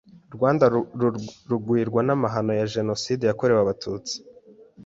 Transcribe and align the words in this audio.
Rwanda 0.35 0.65
rugwirwa 1.49 1.99
n’amahano 2.07 2.51
ya 2.59 2.69
jenoside 2.73 3.23
yakorewe 3.25 3.59
abatutsi 3.61 4.15